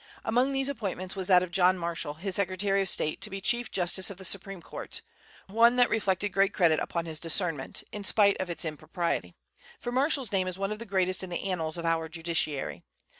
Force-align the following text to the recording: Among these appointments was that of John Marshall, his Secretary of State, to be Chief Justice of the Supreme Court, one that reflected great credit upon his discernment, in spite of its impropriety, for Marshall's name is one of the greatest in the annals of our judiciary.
Among 0.25 0.51
these 0.51 0.67
appointments 0.67 1.15
was 1.15 1.27
that 1.27 1.43
of 1.43 1.51
John 1.51 1.77
Marshall, 1.77 2.15
his 2.15 2.33
Secretary 2.33 2.81
of 2.81 2.89
State, 2.89 3.21
to 3.21 3.29
be 3.29 3.39
Chief 3.39 3.69
Justice 3.69 4.09
of 4.09 4.17
the 4.17 4.25
Supreme 4.25 4.59
Court, 4.59 5.03
one 5.45 5.75
that 5.75 5.91
reflected 5.91 6.29
great 6.29 6.55
credit 6.55 6.79
upon 6.79 7.05
his 7.05 7.19
discernment, 7.19 7.83
in 7.91 8.03
spite 8.03 8.35
of 8.41 8.49
its 8.49 8.65
impropriety, 8.65 9.35
for 9.79 9.91
Marshall's 9.91 10.31
name 10.31 10.47
is 10.47 10.57
one 10.57 10.71
of 10.71 10.79
the 10.79 10.87
greatest 10.87 11.21
in 11.21 11.29
the 11.29 11.43
annals 11.47 11.77
of 11.77 11.85
our 11.85 12.09
judiciary. 12.09 12.81